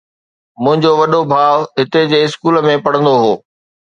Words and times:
منهنجو 0.63 0.91
وڏو 0.99 1.19
ڀاءُ 1.31 1.57
هتي 1.79 2.01
جي 2.11 2.17
اسڪول 2.25 2.55
۾ 2.67 2.73
پڙهندو 2.85 3.13
هو. 3.23 3.33